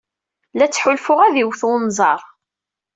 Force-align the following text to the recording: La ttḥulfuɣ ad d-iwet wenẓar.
La 0.55 0.67
ttḥulfuɣ 0.67 1.19
ad 1.23 1.31
d-iwet 1.33 1.61
wenẓar. 1.67 2.21